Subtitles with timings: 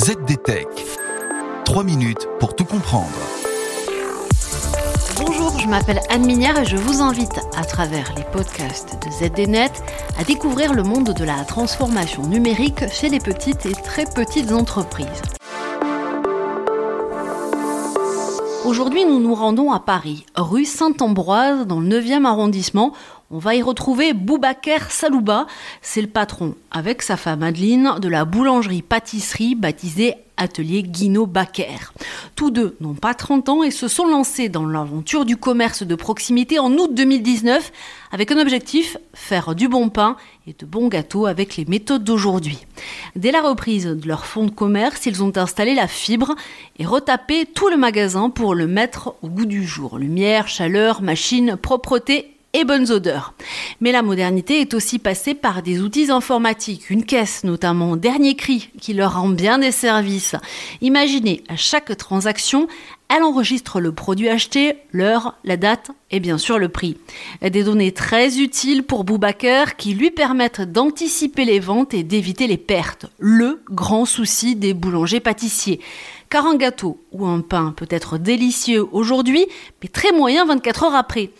[0.00, 0.66] ZDTech.
[1.66, 3.10] 3 minutes pour tout comprendre.
[5.18, 9.72] Bonjour, je m'appelle Anne Minière et je vous invite à travers les podcasts de ZDNet
[10.18, 15.20] à découvrir le monde de la transformation numérique chez les petites et très petites entreprises.
[18.64, 22.94] Aujourd'hui, nous nous rendons à Paris, rue Saint-Ambroise, dans le 9e arrondissement.
[23.32, 25.46] On va y retrouver Boubaker Salouba.
[25.82, 31.92] C'est le patron, avec sa femme Adeline, de la boulangerie-pâtisserie baptisée Atelier Guino Baker.
[32.34, 35.94] Tous deux n'ont pas 30 ans et se sont lancés dans l'aventure du commerce de
[35.94, 37.70] proximité en août 2019
[38.10, 40.16] avec un objectif, faire du bon pain
[40.48, 42.58] et de bons gâteaux avec les méthodes d'aujourd'hui.
[43.14, 46.34] Dès la reprise de leur fonds de commerce, ils ont installé la fibre
[46.80, 49.98] et retapé tout le magasin pour le mettre au goût du jour.
[49.98, 53.34] Lumière, chaleur, machine, propreté et bonnes odeurs.
[53.80, 58.70] Mais la modernité est aussi passée par des outils informatiques, une caisse notamment, dernier cri,
[58.80, 60.36] qui leur rend bien des services.
[60.80, 62.66] Imaginez, à chaque transaction,
[63.12, 66.96] elle enregistre le produit acheté, l'heure, la date et bien sûr le prix.
[67.42, 72.56] Des données très utiles pour Boubaker qui lui permettent d'anticiper les ventes et d'éviter les
[72.56, 73.06] pertes.
[73.18, 75.80] Le grand souci des boulangers-pâtissiers.
[76.28, 79.46] Car un gâteau ou un pain peut être délicieux aujourd'hui,
[79.82, 81.30] mais très moyen 24 heures après.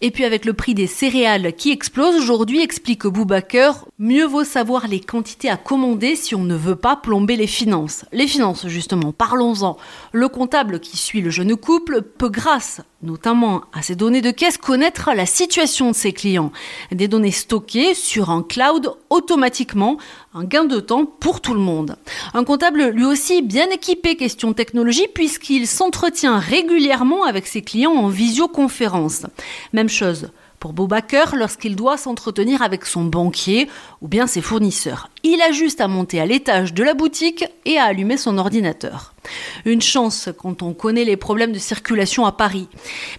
[0.00, 4.88] Et puis avec le prix des céréales qui explose aujourd'hui, explique Boubaker, mieux vaut savoir
[4.88, 8.04] les quantités à commander si on ne veut pas plomber les finances.
[8.12, 9.76] Les finances justement, parlons-en.
[10.12, 14.58] Le comptable qui suit le jeune couple peut, grâce notamment à ces données de caisse,
[14.58, 16.52] connaître la situation de ses clients.
[16.92, 19.96] Des données stockées sur un cloud automatiquement,
[20.34, 21.96] un gain de temps pour tout le monde.
[22.34, 28.08] Un comptable lui aussi bien équipé question technologie puisqu'il s'entretient régulièrement avec ses clients en
[28.08, 29.26] visioconférence.
[29.74, 33.68] Même chose pour Boubaker lorsqu'il doit s'entretenir avec son banquier
[34.00, 35.10] ou bien ses fournisseurs.
[35.22, 39.12] Il a juste à monter à l'étage de la boutique et à allumer son ordinateur.
[39.64, 42.68] Une chance quand on connaît les problèmes de circulation à Paris.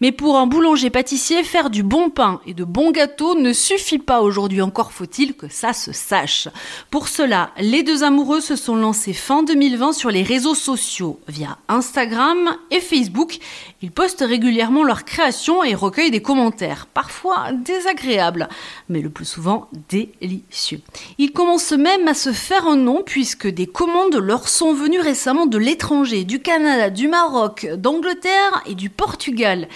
[0.00, 4.20] Mais pour un boulanger-pâtissier, faire du bon pain et de bons gâteaux ne suffit pas
[4.20, 4.62] aujourd'hui.
[4.62, 6.48] Encore faut-il que ça se sache.
[6.90, 11.58] Pour cela, les deux amoureux se sont lancés fin 2020 sur les réseaux sociaux via
[11.68, 13.38] Instagram et Facebook.
[13.82, 18.48] Ils postent régulièrement leurs créations et recueillent des commentaires, parfois désagréables,
[18.88, 20.80] mais le plus souvent délicieux.
[21.18, 25.46] Ils commencent même à se faire un nom puisque des commandes leur sont venues récemment
[25.46, 29.68] de l'étranger du Canada, du Maroc, d'Angleterre et du Portugal.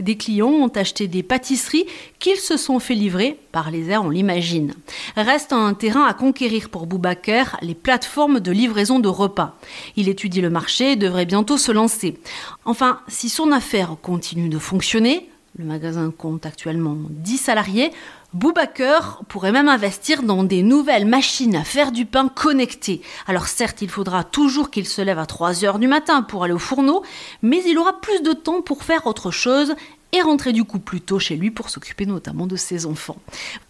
[0.00, 1.86] Des clients ont acheté des pâtisseries
[2.18, 4.74] qu'ils se sont fait livrer par les airs, on l'imagine.
[5.16, 9.58] Reste un terrain à conquérir pour Boubaker, les plateformes de livraison de repas.
[9.94, 12.18] Il étudie le marché et devrait bientôt se lancer.
[12.64, 15.30] Enfin, si son affaire continue de fonctionner,
[15.60, 17.92] le magasin compte actuellement 10 salariés.
[18.32, 23.02] Boubaker pourrait même investir dans des nouvelles machines à faire du pain connectées.
[23.26, 26.54] Alors certes, il faudra toujours qu'il se lève à 3 heures du matin pour aller
[26.54, 27.02] au fourneau,
[27.42, 29.74] mais il aura plus de temps pour faire autre chose
[30.12, 33.18] et rentrer du coup plus tôt chez lui pour s'occuper notamment de ses enfants.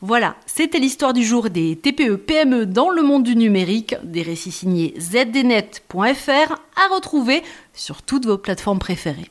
[0.01, 4.53] Voilà, c'était l'histoire du jour des TPE-PME e dans le monde du numérique, des récits
[4.53, 7.43] signés zdnet.fr à retrouver
[7.75, 9.31] sur toutes vos plateformes préférées.